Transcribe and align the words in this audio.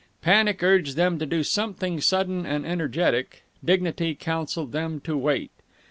Panic 0.23 0.63
urged 0.63 0.95
them 0.95 1.19
to 1.19 1.27
do 1.27 1.43
something 1.43 2.01
sudden 2.01 2.43
and 2.43 2.65
energetic; 2.65 3.43
dignity 3.63 4.15
counselled 4.15 4.71
them 4.71 4.99
to 5.01 5.15
wait. 5.15 5.51